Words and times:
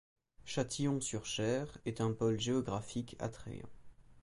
Châtillon-sur-Cher 0.45 1.77
est 1.85 2.01
un 2.01 2.11
pôle 2.11 2.39
géographique 2.39 3.15
attrayant. 3.19 3.69